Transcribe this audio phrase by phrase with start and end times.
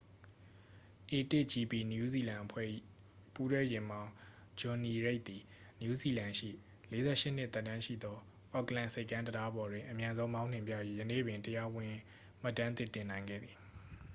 [1.17, 2.67] a1gp နယူးဇီလန်အဖွဲ့၏
[3.33, 4.11] ပူးတွဲယာဉ်မောင်း
[4.59, 5.41] ဂျွန်နီရိတ်သည်
[5.79, 6.49] နယူးဇီလန်ရှိ
[6.91, 8.17] 48 နှစ် သက်တမ်းရှိသော
[8.51, 11.93] အော့ကလန်ဆိပ်ကမ်းတံတားပေါ်တွင် အမြန်ဆုံးမောင်းနှင်ပြ၍ ယနေ့ပင် တရားဝင်
[12.41, 13.55] မှတ်တမ်းသစ် တင်နိုင်ခဲ့သည်